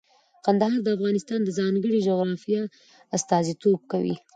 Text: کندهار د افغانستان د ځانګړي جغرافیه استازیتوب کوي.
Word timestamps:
کندهار 0.45 0.79
د 0.83 0.87
افغانستان 0.97 1.39
د 1.43 1.49
ځانګړي 1.59 1.99
جغرافیه 2.07 2.61
استازیتوب 3.17 3.79
کوي. 3.91 4.15